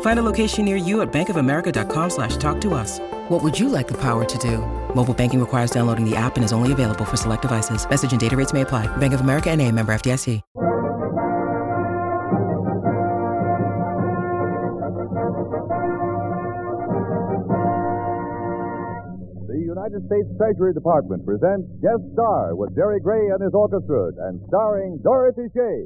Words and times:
Find 0.00 0.18
a 0.18 0.22
location 0.22 0.64
near 0.64 0.76
you 0.76 1.02
at 1.02 1.12
bankofamerica.com 1.12 2.10
slash 2.10 2.36
talk 2.36 2.60
to 2.62 2.74
us. 2.74 3.00
What 3.28 3.42
would 3.42 3.58
you 3.58 3.68
like 3.68 3.88
the 3.88 4.00
power 4.00 4.24
to 4.24 4.38
do? 4.38 4.58
Mobile 4.94 5.14
banking 5.14 5.40
requires 5.40 5.70
downloading 5.70 6.08
the 6.08 6.16
app 6.16 6.36
and 6.36 6.44
is 6.44 6.52
only 6.52 6.72
available 6.72 7.04
for 7.04 7.16
select 7.16 7.42
devices. 7.42 7.88
Message 7.88 8.12
and 8.12 8.20
data 8.20 8.36
rates 8.36 8.52
may 8.52 8.62
apply. 8.62 8.86
Bank 8.96 9.12
of 9.12 9.20
America 9.20 9.50
and 9.50 9.60
a 9.60 9.70
member 9.70 9.92
FDIC. 9.92 10.40
The 19.46 19.58
United 19.60 20.06
States 20.06 20.28
Treasury 20.38 20.72
Department 20.72 21.26
presents 21.26 21.68
Guest 21.82 22.02
Star 22.14 22.54
with 22.56 22.74
Jerry 22.74 23.00
Gray 23.00 23.28
and 23.28 23.42
his 23.42 23.52
orchestra 23.52 24.10
and 24.28 24.40
starring 24.48 24.98
Dorothy 25.04 25.48
Shay. 25.52 25.84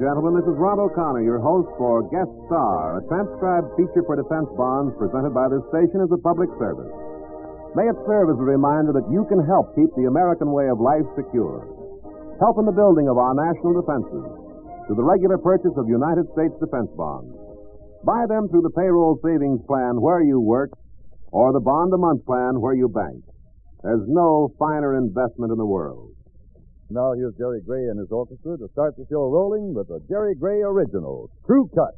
Gentlemen? 0.00 0.32
This 0.32 0.48
is 0.48 0.56
Rod 0.56 0.80
O'Connor, 0.80 1.20
your 1.20 1.44
host 1.44 1.68
for 1.76 2.00
Guest 2.08 2.32
Star, 2.48 3.04
a 3.04 3.04
transcribed 3.04 3.68
feature 3.76 4.00
for 4.08 4.16
defense 4.16 4.48
bonds 4.56 4.96
presented 4.96 5.36
by 5.36 5.44
this 5.52 5.60
station 5.68 6.00
as 6.00 6.08
a 6.08 6.16
public 6.16 6.48
service. 6.56 6.88
May 7.76 7.84
it 7.84 8.00
serve 8.08 8.32
as 8.32 8.40
a 8.40 8.48
reminder 8.48 8.96
that 8.96 9.04
you 9.12 9.28
can 9.28 9.44
help 9.44 9.76
keep 9.76 9.92
the 10.00 10.08
American 10.08 10.56
way 10.56 10.72
of 10.72 10.80
life 10.80 11.04
secure. 11.20 11.68
Help 12.40 12.56
in 12.56 12.64
the 12.64 12.72
building 12.72 13.12
of 13.12 13.20
our 13.20 13.36
national 13.36 13.76
defenses 13.76 14.24
through 14.88 14.96
the 14.96 15.04
regular 15.04 15.36
purchase 15.36 15.76
of 15.76 15.84
United 15.84 16.24
States 16.32 16.56
defense 16.64 16.88
bonds. 16.96 17.36
Buy 18.00 18.24
them 18.24 18.48
through 18.48 18.64
the 18.64 18.72
payroll 18.72 19.20
savings 19.20 19.60
plan 19.68 20.00
where 20.00 20.24
you 20.24 20.40
work 20.40 20.72
or 21.28 21.52
the 21.52 21.60
bond 21.60 21.92
a 21.92 22.00
month 22.00 22.24
plan 22.24 22.56
where 22.56 22.72
you 22.72 22.88
bank. 22.88 23.20
There's 23.84 24.08
no 24.08 24.48
finer 24.56 24.96
investment 24.96 25.52
in 25.52 25.60
the 25.60 25.68
world. 25.68 26.16
Now 26.92 27.12
here's 27.12 27.34
Jerry 27.38 27.60
Gray 27.60 27.84
and 27.86 28.00
his 28.00 28.10
orchestra 28.10 28.58
to 28.58 28.68
start 28.72 28.96
the 28.96 29.06
show 29.08 29.30
rolling 29.30 29.74
with 29.74 29.86
the 29.86 30.00
Jerry 30.08 30.34
Gray 30.34 30.60
original, 30.60 31.30
Crewcut. 31.48 31.94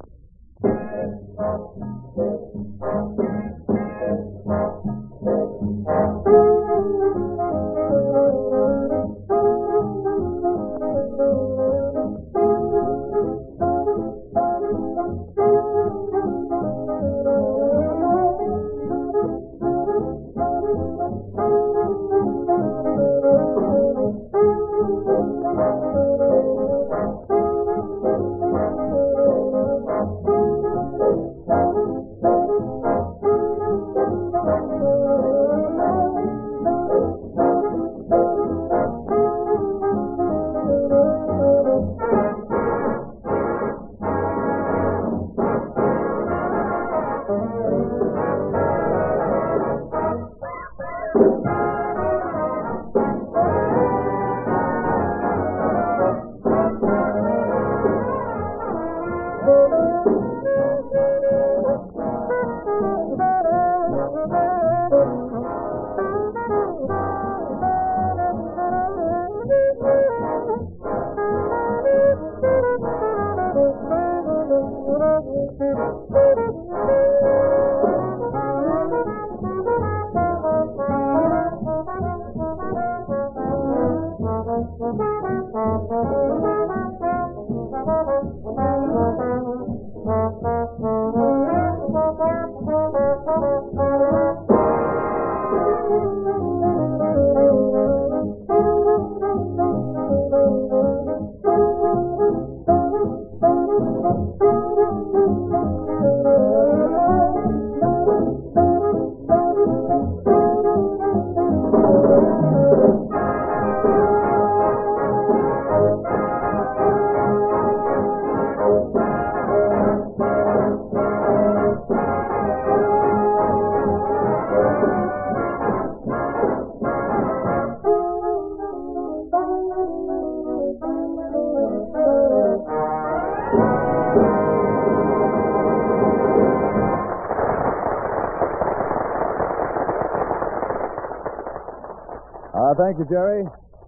Thank 142.93 143.09
you, 143.09 143.15
Jerry. 143.15 143.45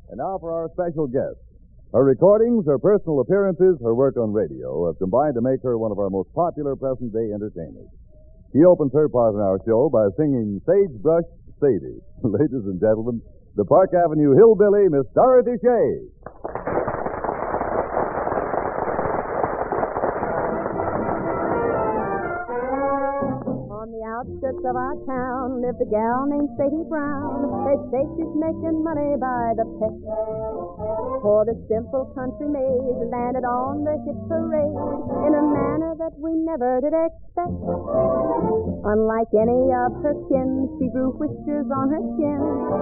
And 0.09 0.19
now 0.19 0.39
for 0.41 0.53
our 0.53 0.69
special 0.73 1.07
guest. 1.07 1.37
Her 1.93 2.05
recordings, 2.05 2.65
her 2.67 2.79
personal 2.79 3.21
appearances, 3.21 3.77
her 3.83 3.95
work 3.95 4.17
on 4.17 4.33
radio 4.33 4.87
have 4.87 4.99
combined 4.99 5.35
to 5.35 5.43
make 5.43 5.63
her 5.63 5.79
one 5.79 5.93
of 5.93 5.99
our 5.99 6.11
most 6.11 6.33
popular 6.35 6.75
present 6.75 7.13
day 7.13 7.31
entertainers. 7.33 7.89
She 8.53 8.65
opens 8.65 8.93
her 8.95 9.09
part 9.09 9.35
in 9.35 9.41
our 9.41 9.61
show 9.67 9.91
by 9.93 10.09
singing 10.17 10.61
Sagebrush 10.67 11.29
Sadie. 11.61 12.01
Ladies 12.25 12.65
and 12.65 12.81
gentlemen, 12.81 13.21
the 13.57 13.65
Park 13.65 13.91
Avenue 13.95 14.35
hillbilly, 14.35 14.89
Miss 14.89 15.07
Dorothy 15.15 15.61
Shay. 15.63 16.74
Outskirts 24.35 24.65
of 24.67 24.77
our 24.77 24.97
town 25.07 25.63
lived 25.63 25.81
a 25.81 25.87
gal 25.87 26.27
named 26.27 26.51
Sadie 26.59 26.87
Brown. 26.89 27.67
They 27.67 27.79
say 27.91 28.03
she's 28.17 28.35
making 28.35 28.83
money 28.83 29.15
by 29.19 29.55
the 29.55 29.67
peck. 29.79 29.95
For 31.23 31.47
the 31.47 31.55
simple 31.71 32.11
country 32.15 32.49
maid 32.51 33.11
landed 33.11 33.45
on 33.47 33.85
the 33.85 33.95
hit 34.03 34.19
parade 34.27 34.75
in 35.27 35.33
a 35.39 35.45
manner 35.45 35.95
that 35.99 36.15
we 36.19 36.35
never 36.35 36.81
did 36.83 36.95
expect. 36.95 37.55
Unlike 38.85 39.33
any 39.39 39.71
of 39.71 39.91
her 40.03 40.15
kin, 40.29 40.69
she 40.79 40.91
grew 40.91 41.15
whiskers 41.15 41.69
on 41.71 41.95
her 41.95 42.05
chin, 42.19 42.41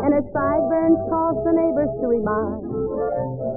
and 0.08 0.10
her 0.16 0.25
sideburns 0.32 1.00
caused 1.12 1.43
the 1.44 1.52
neighbors 1.52 1.93
to 2.00 2.06
remark. 2.08 2.64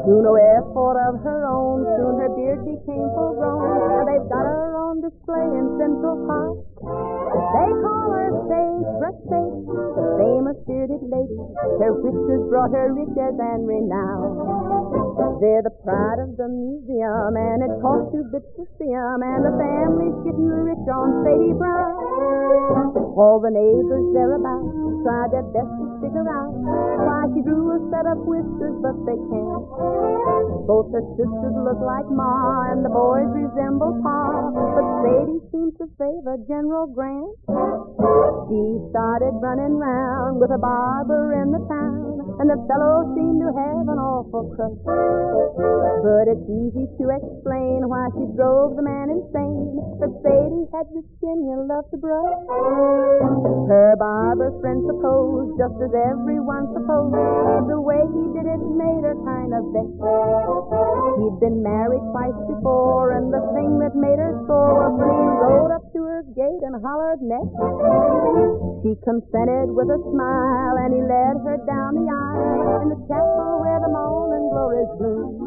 Through 0.06 0.22
no 0.22 0.36
effort 0.36 0.98
of 1.10 1.24
her 1.24 1.48
own, 1.48 1.86
soon 1.98 2.20
her 2.20 2.32
beard 2.36 2.62
became 2.66 3.08
full 3.16 3.34
grown, 3.40 4.04
and 4.04 4.06
they've 4.06 4.30
got 4.30 4.46
her 4.46 4.75
on 4.86 5.02
display 5.02 5.42
in 5.42 5.66
Central 5.82 6.18
Park. 6.30 6.62
They 6.78 7.72
call 7.82 8.08
her 8.14 8.30
Sage 8.46 8.90
Brush 9.02 9.22
Sage, 9.26 9.66
the 9.66 10.06
famous 10.22 10.58
bearded 10.70 11.02
lady. 11.10 11.42
Her 11.82 11.94
whiskers 12.06 12.46
brought 12.54 12.70
her 12.70 12.94
riches 12.94 13.34
and 13.34 13.66
renown. 13.66 15.42
They're 15.42 15.66
the 15.66 15.74
pride 15.82 16.22
of 16.22 16.38
the 16.38 16.48
museum, 16.48 17.34
and 17.34 17.66
it 17.66 17.74
costs 17.82 18.14
two 18.14 18.30
bits 18.30 18.46
to 18.62 18.64
see 18.78 18.94
'em, 18.94 19.26
and 19.26 19.42
the 19.42 19.58
family's 19.58 20.18
getting 20.22 20.54
rich 20.54 20.86
on 20.86 21.26
Sadie 21.26 21.58
Brown. 21.58 22.65
All 23.16 23.40
the 23.40 23.48
neighbors 23.48 24.12
thereabouts 24.12 24.76
tried 25.08 25.32
their 25.32 25.48
best 25.56 25.72
to 25.72 25.86
figure 26.04 26.28
out 26.28 26.52
why 26.52 27.32
she 27.32 27.40
grew 27.48 27.72
a 27.72 27.80
set 27.88 28.04
of 28.04 28.20
whiskers, 28.28 28.76
but 28.84 28.92
they 29.08 29.16
can't. 29.16 29.66
Both 30.68 30.92
her 30.92 31.00
sisters 31.16 31.56
look 31.64 31.80
like 31.80 32.12
Ma, 32.12 32.76
and 32.76 32.84
the 32.84 32.92
boys 32.92 33.32
resemble 33.32 33.96
Pa, 34.04 34.52
but 34.52 34.88
Sadie 35.00 35.40
seems 35.48 35.80
to 35.80 35.88
favor 35.96 36.36
General 36.44 36.92
Grant. 36.92 37.40
She 38.52 38.84
started 38.92 39.32
running 39.40 39.80
round 39.80 40.44
with 40.44 40.52
a 40.52 40.60
barber 40.60 41.40
in 41.40 41.56
the 41.56 41.64
town, 41.72 42.25
and 42.40 42.52
the 42.52 42.60
fellow 42.68 43.08
seemed 43.16 43.40
to 43.40 43.50
have 43.56 43.88
an 43.88 44.00
awful 44.00 44.52
crush. 44.56 44.76
But 44.86 46.28
it's 46.28 46.48
easy 46.52 46.86
to 47.00 47.06
explain 47.16 47.88
why 47.88 48.12
she 48.12 48.28
drove 48.36 48.76
the 48.76 48.84
man 48.84 49.08
insane. 49.08 49.72
But 49.98 50.12
Sadie 50.20 50.68
had 50.76 50.86
the 50.92 51.02
skin 51.16 51.48
you 51.48 51.64
love 51.64 51.88
to 51.96 51.98
brush. 51.98 52.40
Her 53.72 53.96
barber 53.96 54.52
friend 54.60 54.84
supposed, 54.84 55.56
just 55.56 55.80
as 55.80 55.94
everyone 55.96 56.76
supposed, 56.76 57.16
the 57.72 57.80
way 57.80 58.04
he 58.04 58.24
did 58.36 58.46
it 58.52 58.62
made 58.62 59.04
her 59.08 59.16
kind 59.24 59.56
of 59.56 59.64
vexed. 59.72 60.04
He'd 61.24 61.38
been 61.40 61.64
married 61.64 62.04
twice 62.12 62.40
before, 62.52 63.16
and 63.16 63.32
the 63.32 63.42
thing 63.56 63.80
that 63.80 63.96
made 63.96 64.20
her 64.20 64.36
sore 64.44 64.76
was 64.86 64.94
when 65.00 65.16
he 65.16 65.30
rode 65.40 65.72
up 65.72 65.86
to 65.96 66.00
her 66.04 66.22
gate 66.36 66.62
and 66.68 66.76
hollered 66.84 67.24
next. 67.24 67.56
She 68.84 69.00
consented 69.02 69.72
with 69.72 69.88
a 69.88 70.00
smile, 70.04 70.76
and 70.84 70.92
he 70.94 71.02
led 71.02 71.40
her 71.48 71.58
down 71.66 71.96
the 71.96 72.12
aisle 72.12 72.35
in 72.84 72.88
the 72.92 73.00
chapel 73.08 73.64
where 73.64 73.80
the 73.80 73.92
morning 73.92 74.46
glories 74.52 74.92
bloom. 75.00 75.40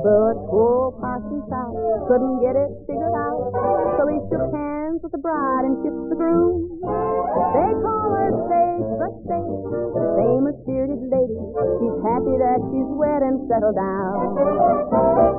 But 0.00 0.36
poor 0.48 0.96
Parson 1.00 1.44
South 1.52 1.76
couldn't 2.08 2.40
get 2.40 2.56
it 2.56 2.70
figured 2.88 3.16
out, 3.16 3.52
so 3.96 4.02
he 4.08 4.18
shook 4.32 4.48
hands 4.52 5.00
with 5.04 5.12
the 5.12 5.22
bride 5.22 5.64
and 5.68 5.76
kissed 5.84 6.08
the 6.08 6.16
groom. 6.16 6.80
They 6.80 7.70
call 7.84 8.06
her 8.16 8.30
Sage 8.48 8.90
but 8.96 9.14
Sage, 9.28 9.64
the 9.92 10.04
famous 10.16 10.56
bearded 10.64 11.04
lady. 11.12 11.40
She's 11.78 11.98
happy 12.00 12.34
that 12.40 12.58
she's 12.72 12.90
wed 12.96 13.22
and 13.22 13.44
settled 13.48 13.76
down. 13.76 14.16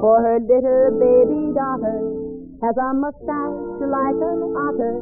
For 0.01 0.17
her 0.21 0.37
little 0.39 0.93
baby 1.01 1.53
daughter 1.57 1.97
has 2.61 2.75
a 2.77 2.89
mustache 2.93 3.81
like 3.81 4.19
an 4.21 4.39
otter. 4.53 4.95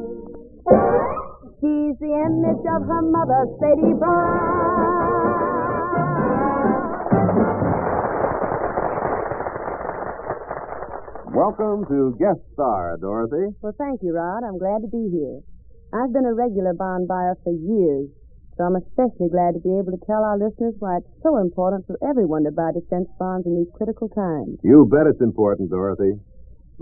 She's 1.60 1.96
the 2.00 2.12
image 2.16 2.64
of 2.64 2.80
her 2.88 3.02
mother, 3.04 3.44
Sadie 3.60 3.92
Brown. 4.00 4.89
Welcome 11.30 11.86
to 11.86 12.18
Guest 12.18 12.42
Star, 12.58 12.98
Dorothy. 12.98 13.54
Well, 13.62 13.74
thank 13.78 14.02
you, 14.02 14.10
Rod. 14.10 14.42
I'm 14.42 14.58
glad 14.58 14.82
to 14.82 14.90
be 14.90 15.14
here. 15.14 15.38
I've 15.94 16.10
been 16.10 16.26
a 16.26 16.34
regular 16.34 16.74
bond 16.74 17.06
buyer 17.06 17.38
for 17.46 17.54
years, 17.54 18.10
so 18.58 18.66
I'm 18.66 18.74
especially 18.74 19.30
glad 19.30 19.54
to 19.54 19.62
be 19.62 19.70
able 19.78 19.94
to 19.94 20.02
tell 20.10 20.26
our 20.26 20.34
listeners 20.34 20.74
why 20.82 20.98
it's 20.98 21.14
so 21.22 21.38
important 21.38 21.86
for 21.86 21.94
everyone 22.02 22.42
to 22.44 22.50
buy 22.50 22.74
defense 22.74 23.06
bonds 23.14 23.46
in 23.46 23.54
these 23.54 23.70
critical 23.78 24.10
times. 24.10 24.58
You 24.66 24.90
bet 24.90 25.06
it's 25.06 25.22
important, 25.22 25.70
Dorothy. 25.70 26.18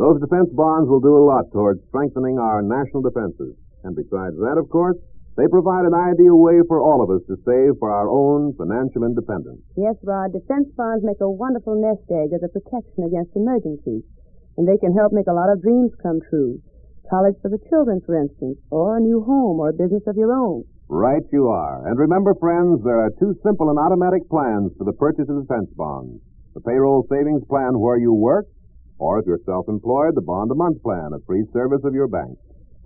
Those 0.01 0.17
defense 0.17 0.49
bonds 0.57 0.89
will 0.89 1.05
do 1.05 1.13
a 1.13 1.29
lot 1.29 1.53
towards 1.53 1.85
strengthening 1.93 2.41
our 2.41 2.65
national 2.65 3.05
defenses. 3.05 3.53
And 3.85 3.93
besides 3.93 4.41
that, 4.41 4.57
of 4.57 4.73
course, 4.73 4.97
they 5.37 5.45
provide 5.47 5.85
an 5.85 5.95
ideal 5.95 6.41
way 6.41 6.65
for 6.67 6.81
all 6.81 7.05
of 7.05 7.13
us 7.13 7.21
to 7.29 7.37
save 7.45 7.77
for 7.79 7.93
our 7.93 8.09
own 8.09 8.57
financial 8.57 9.05
independence. 9.05 9.61
Yes, 9.77 9.95
Rod, 10.03 10.33
defense 10.33 10.73
bonds 10.73 11.05
make 11.05 11.21
a 11.21 11.29
wonderful 11.29 11.77
nest 11.77 12.09
egg 12.09 12.33
as 12.33 12.41
a 12.41 12.49
protection 12.49 13.05
against 13.05 13.37
emergencies. 13.37 14.03
And 14.59 14.67
they 14.67 14.77
can 14.77 14.93
help 14.93 15.15
make 15.15 15.31
a 15.31 15.39
lot 15.39 15.55
of 15.55 15.63
dreams 15.63 15.95
come 16.03 16.19
true. 16.29 16.59
College 17.09 17.39
for 17.41 17.49
the 17.49 17.63
children, 17.71 18.03
for 18.05 18.19
instance, 18.19 18.59
or 18.75 18.99
a 18.99 19.01
new 19.01 19.23
home 19.23 19.63
or 19.63 19.71
a 19.71 19.79
business 19.79 20.03
of 20.11 20.19
your 20.19 20.35
own. 20.35 20.65
Right 20.91 21.23
you 21.33 21.47
are. 21.47 21.87
And 21.87 21.97
remember, 21.97 22.35
friends, 22.35 22.83
there 22.83 22.99
are 22.99 23.15
two 23.23 23.39
simple 23.47 23.71
and 23.71 23.79
automatic 23.79 24.29
plans 24.29 24.73
for 24.77 24.85
the 24.85 24.99
purchase 24.99 25.31
of 25.31 25.41
defense 25.41 25.71
bonds. 25.77 26.21
The 26.55 26.61
payroll 26.61 27.07
savings 27.09 27.47
plan 27.49 27.79
where 27.79 27.97
you 27.99 28.13
work, 28.13 28.47
or 28.99 29.21
if 29.21 29.27
you're 29.27 29.41
self-employed, 29.47 30.17
the 30.17 30.27
bond 30.27 30.51
a 30.51 30.57
month 30.57 30.83
plan 30.83 31.15
a 31.15 31.23
free 31.25 31.47
service 31.53 31.85
of 31.85 31.95
your 31.95 32.09
bank. 32.09 32.37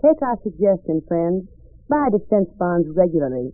Take 0.04 0.20
our 0.20 0.36
suggestion, 0.42 1.00
friends. 1.08 1.48
Buy 1.88 2.12
defense 2.12 2.50
bonds 2.58 2.86
regularly. 2.94 3.50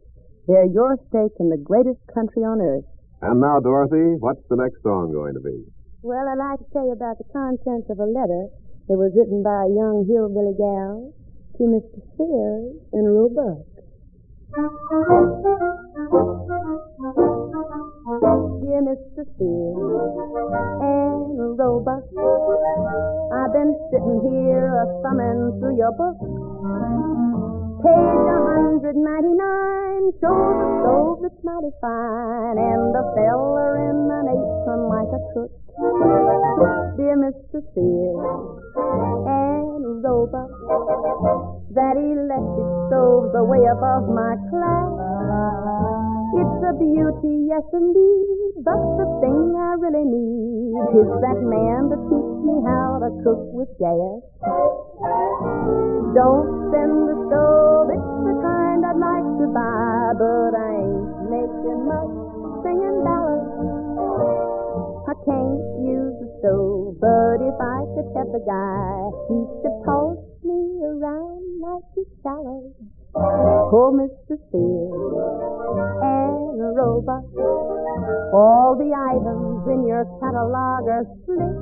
They're 0.49 0.67
your 0.67 0.99
stake 1.09 1.39
in 1.39 1.51
the 1.51 1.63
greatest 1.63 2.01
country 2.13 2.43
on 2.43 2.61
earth. 2.61 2.89
And 3.23 3.41
now, 3.41 3.61
Dorothy, 3.61 4.17
what's 4.19 4.43
the 4.49 4.57
next 4.57 4.83
song 4.83 5.13
going 5.13 5.35
to 5.35 5.41
be? 5.41 5.63
Well, 6.01 6.31
I'd 6.31 6.39
like 6.39 6.63
to 6.63 6.67
tell 6.71 6.87
you 6.87 6.95
about 6.95 7.19
the 7.19 7.27
contents 7.35 7.91
of 7.91 7.99
a 7.99 8.07
letter 8.07 8.47
that 8.87 8.95
was 8.95 9.11
written 9.19 9.43
by 9.43 9.67
a 9.67 9.75
young 9.75 10.07
hillbilly 10.07 10.55
gal 10.55 11.11
to 11.59 11.63
Mr. 11.67 11.99
Sears 12.15 12.79
in 12.95 13.03
Roebuck. 13.03 13.67
Dear 18.63 18.79
Mr. 18.87 19.27
Sears 19.27 19.75
and 20.87 21.59
Roebuck, 21.59 22.07
I've 23.35 23.51
been 23.51 23.75
sitting 23.91 24.23
here 24.23 24.71
a 24.79 24.87
thumbing 25.03 25.59
through 25.59 25.83
your 25.83 25.91
book. 25.99 26.15
Page 27.83 28.23
199 28.87 30.15
shows 30.23 30.63
a 30.63 30.67
stove 30.79 31.27
that's 31.27 31.43
mighty 31.43 31.75
fine 31.83 32.55
and 32.55 32.95
a 32.95 33.03
feller 33.19 33.83
in 33.83 33.99
an 34.15 34.31
apron 34.31 34.87
like 34.87 35.11
a 35.11 35.19
cook. 35.35 35.68
Dear 36.59 37.15
Mr. 37.15 37.63
Sears 37.71 38.19
and 38.75 40.03
Roebuck, 40.03 40.51
that 41.71 41.95
electric 41.95 42.71
stove's 42.91 43.31
way 43.47 43.63
above 43.63 44.11
my 44.11 44.35
class. 44.51 44.91
It's 46.35 46.59
a 46.67 46.75
beauty, 46.75 47.47
yes 47.47 47.63
indeed, 47.71 48.59
but 48.67 48.75
the 48.99 49.07
thing 49.23 49.55
I 49.55 49.79
really 49.79 50.03
need 50.03 50.99
is 50.99 51.11
that 51.23 51.39
man 51.47 51.95
to 51.95 51.97
teach 52.11 52.35
me 52.43 52.59
how 52.67 53.07
to 53.07 53.11
cook 53.23 53.43
with 53.55 53.71
gas. 53.79 54.19
Don't 56.11 56.75
spend 56.75 57.07
the 57.07 57.17
stove, 57.31 57.87
it's 57.95 58.11
the 58.27 58.35
kind 58.43 58.83
I'd 58.83 58.99
like 58.99 59.31
to 59.31 59.47
buy, 59.55 60.11
but 60.19 60.59
I 60.59 60.75
ain't 60.75 61.07
making 61.31 61.87
much 61.87 62.15
singing 62.67 62.99
ballads. 63.07 63.58
The 68.33 68.43
guy, 68.45 69.09
could 69.29 69.77
toss 69.85 70.21
me 70.45 70.61
around 70.85 71.43
like 71.65 71.89
a 71.97 72.05
salad. 72.23 72.75
Oh, 73.17 73.91
Mr. 73.97 74.37
Sears 74.53 74.93
and 76.05 76.77
Roebuck, 76.77 77.25
all 78.37 78.77
the 78.77 78.93
items 78.93 79.65
in 79.73 79.87
your 79.89 80.05
catalog 80.21 80.85
are 80.89 81.07
slick. 81.25 81.57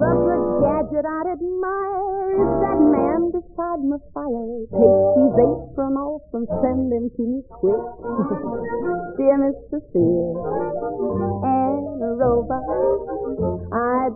But 0.00 0.16
the 0.16 0.36
gadget 0.64 1.04
I'd 1.04 1.28
admire 1.36 2.32
is 2.40 2.52
that 2.64 2.80
man 2.80 3.28
beside 3.36 3.84
my 3.84 4.00
fire. 4.16 4.64
Take 4.72 5.04
his 5.20 5.34
apron 5.36 6.00
off 6.00 6.24
and 6.32 6.48
send 6.64 6.88
him 6.88 7.12
to 7.12 7.22
me 7.28 7.44
quick. 7.60 7.76
Dear 9.20 9.36
Mr. 9.44 9.76
Sears 9.92 10.40
and 11.44 12.00
Roebuck, 12.16 12.64
I've 12.64 13.69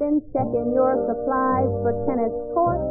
been 0.04 0.20
checking 0.37 0.68
your 0.76 1.00
supplies 1.08 1.73
for 1.80 1.96
tennis 2.04 2.37
courts. 2.52 2.84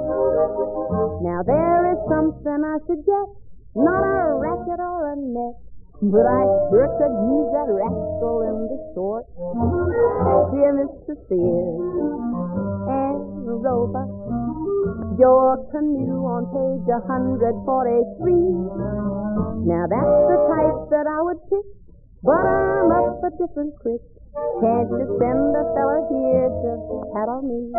Now 1.21 1.45
there 1.45 1.93
is 1.93 2.01
something 2.09 2.59
I 2.65 2.81
suggest, 2.89 3.37
not 3.77 4.01
a 4.01 4.33
racket 4.41 4.81
or 4.81 5.13
a 5.13 5.15
net. 5.21 5.53
But 6.01 6.25
I 6.25 6.41
sure 6.73 6.89
could 6.97 7.13
use 7.13 7.53
that 7.53 7.69
rascal 7.69 8.49
in 8.49 8.65
the 8.65 8.81
short. 8.97 9.29
Dear 10.57 10.73
Mr. 10.73 11.13
Sears 11.29 11.77
and 12.89 13.61
Roebuck, 13.61 14.09
your 15.21 15.61
canoe 15.69 16.25
on 16.25 16.49
page 16.49 16.89
143. 16.89 19.69
Now 19.69 19.85
that's 19.85 20.17
the 20.33 20.39
type 20.49 20.89
that 20.89 21.05
I 21.05 21.21
would 21.29 21.37
pick, 21.45 21.61
but 22.25 22.41
up 22.41 22.62
a 23.23 23.31
different 23.39 23.71
creek. 23.79 24.03
Can't 24.59 24.91
you 24.91 25.07
send 25.15 25.55
a 25.55 25.63
fella 25.71 25.99
here 26.11 26.51
to 26.51 26.71
paddle 27.15 27.39
me? 27.39 27.71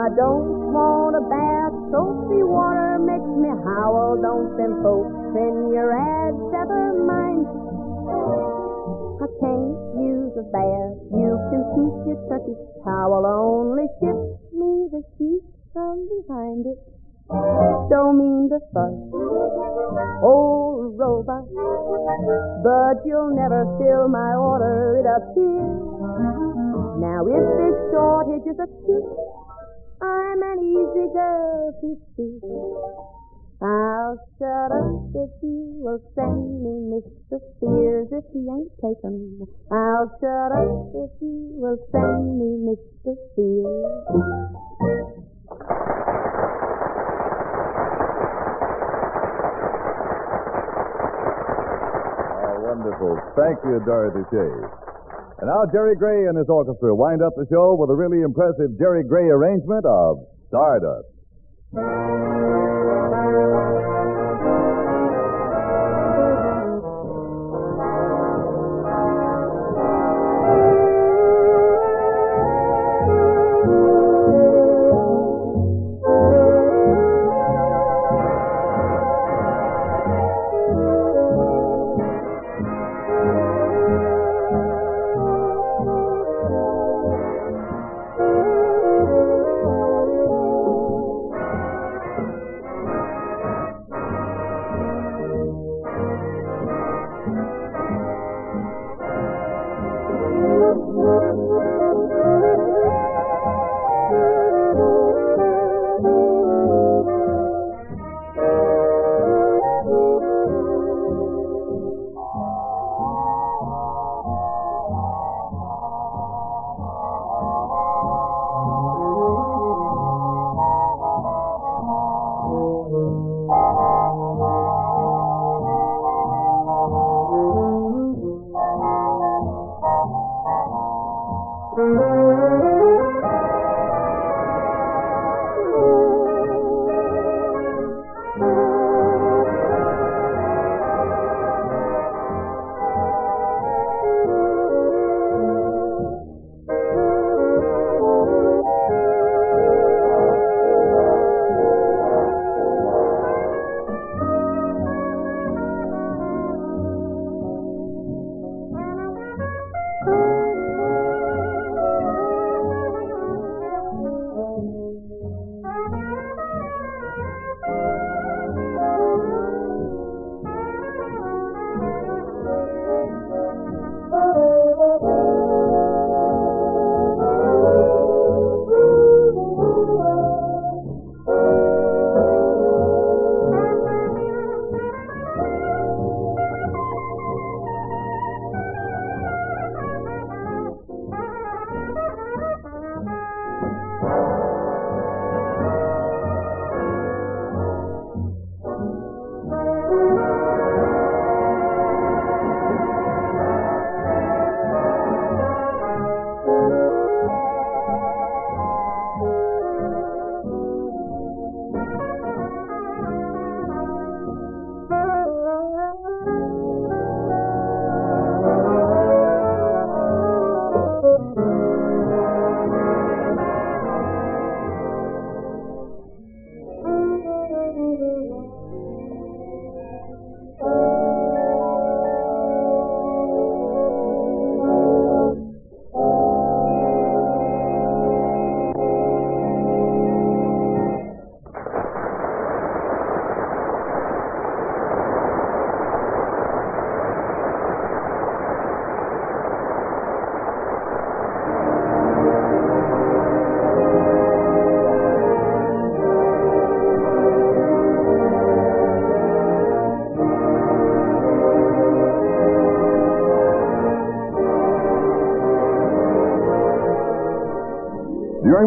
I 0.00 0.08
don't 0.16 0.72
want 0.72 1.20
a 1.20 1.24
bath, 1.28 1.76
soapy 1.92 2.40
water 2.40 2.96
makes 3.04 3.32
me 3.36 3.52
howl. 3.52 4.16
Don't 4.16 4.56
send 4.56 4.80
folks 4.80 5.12
in 5.36 5.76
your 5.76 5.92
ads 5.92 6.40
never 6.48 7.04
mind? 7.04 7.44
I 9.20 9.28
can't 9.44 9.76
use 10.08 10.32
a 10.40 10.46
bath. 10.48 10.96
You 11.12 11.36
can 11.52 11.62
keep 11.76 11.94
your 12.08 12.20
Turkish 12.32 12.64
towel. 12.80 13.28
Only 13.28 13.84
ship 14.00 14.16
me 14.56 14.88
the 14.88 15.04
sheet 15.20 15.44
from 15.76 16.08
behind 16.08 16.64
it. 16.64 16.80
Don't 17.30 18.18
mean 18.18 18.50
to 18.50 18.58
fuss, 18.74 18.90
old 20.22 20.98
Roebuck, 20.98 21.46
but 22.66 23.06
you'll 23.06 23.30
never 23.38 23.62
fill 23.78 24.08
my 24.08 24.34
order, 24.34 24.98
it 24.98 25.06
appears. 25.06 25.78
Now 26.98 27.22
if 27.30 27.44
this 27.54 27.76
shortage 27.94 28.46
is 28.50 28.58
acute, 28.58 29.14
I'm 30.02 30.42
an 30.42 30.58
easy 30.74 31.06
girl 31.14 31.70
to 31.80 31.96
see. 32.16 32.40
I'll 33.62 34.18
shut 34.38 34.72
up 34.74 35.14
if 35.14 35.30
you 35.42 35.78
will 35.86 36.02
send 36.16 36.64
me 36.66 36.98
Mr. 36.98 37.38
Spears 37.54 38.08
if 38.10 38.24
he 38.32 38.42
ain't 38.50 38.74
taken. 38.82 39.46
I'll 39.70 40.10
shut 40.18 40.50
up 40.50 40.90
if 40.98 41.10
you 41.22 41.54
will 41.62 41.78
send 41.92 42.40
me 42.42 42.74
Mr. 42.74 43.14
Spears. 43.32 44.00
Wonderful. 52.70 53.18
Thank 53.34 53.58
you, 53.66 53.82
Dorothy 53.82 54.22
Shay. 54.30 54.54
And 55.42 55.50
now 55.50 55.66
Jerry 55.72 55.96
Gray 55.96 56.30
and 56.30 56.38
his 56.38 56.46
orchestra 56.48 56.94
wind 56.94 57.20
up 57.20 57.34
the 57.34 57.46
show 57.50 57.74
with 57.74 57.90
a 57.90 57.96
really 57.96 58.22
impressive 58.22 58.78
Jerry 58.78 59.02
Gray 59.02 59.26
arrangement 59.26 59.84
of 59.84 60.22
Stardust. 60.46 61.10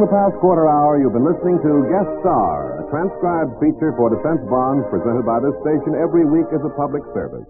The 0.03 0.11
past 0.11 0.35
quarter 0.43 0.67
hour, 0.67 0.99
you've 0.99 1.15
been 1.15 1.23
listening 1.23 1.63
to 1.63 1.87
Guest 1.87 2.11
Star, 2.19 2.83
a 2.83 2.91
transcribed 2.91 3.55
feature 3.63 3.95
for 3.95 4.11
defense 4.11 4.43
bonds 4.51 4.83
presented 4.91 5.23
by 5.23 5.39
this 5.39 5.55
station 5.63 5.95
every 5.95 6.27
week 6.27 6.43
as 6.51 6.59
a 6.59 6.75
public 6.75 7.07
service. 7.15 7.47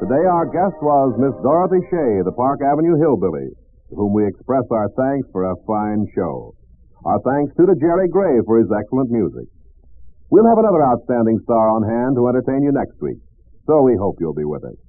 Today, 0.00 0.24
our 0.24 0.48
guest 0.48 0.72
was 0.80 1.12
Miss 1.20 1.36
Dorothy 1.44 1.84
Shay, 1.92 2.24
the 2.24 2.32
Park 2.32 2.64
Avenue 2.64 2.96
Hillbilly, 2.96 3.52
to 3.52 3.92
whom 3.92 4.16
we 4.16 4.24
express 4.24 4.64
our 4.72 4.88
thanks 4.96 5.28
for 5.36 5.52
a 5.52 5.60
fine 5.68 6.08
show. 6.16 6.56
Our 7.04 7.20
thanks, 7.20 7.52
too, 7.60 7.68
to 7.68 7.76
Jerry 7.76 8.08
Gray 8.08 8.40
for 8.48 8.56
his 8.56 8.72
excellent 8.72 9.12
music. 9.12 9.44
We'll 10.32 10.48
have 10.48 10.56
another 10.56 10.80
outstanding 10.80 11.44
star 11.44 11.68
on 11.76 11.84
hand 11.84 12.16
to 12.16 12.24
entertain 12.24 12.64
you 12.64 12.72
next 12.72 12.96
week, 13.04 13.20
so 13.68 13.84
we 13.84 14.00
hope 14.00 14.16
you'll 14.16 14.32
be 14.32 14.48
with 14.48 14.64
us. 14.64 14.80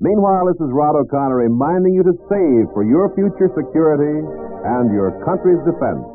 Meanwhile, 0.00 0.46
this 0.46 0.62
is 0.62 0.70
Rod 0.70 0.94
O'Connor 0.94 1.42
reminding 1.42 1.94
you 1.94 2.06
to 2.06 2.14
save 2.30 2.70
for 2.70 2.86
your 2.86 3.10
future 3.18 3.50
security 3.50 4.22
and 4.22 4.94
your 4.94 5.10
country's 5.26 5.58
defense. 5.66 6.06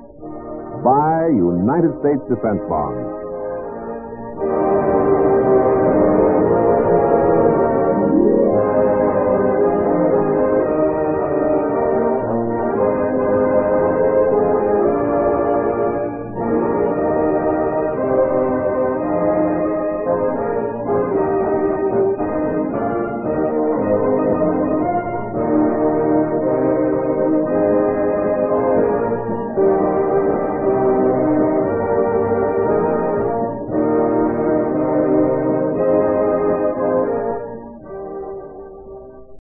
Buy 0.88 1.28
United 1.36 1.92
States 2.00 2.24
defense 2.32 2.63
bonds. 2.72 3.23